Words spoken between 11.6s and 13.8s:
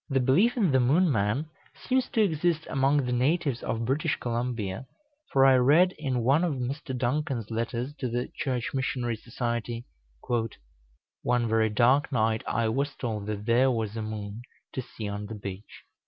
dark night I was told that there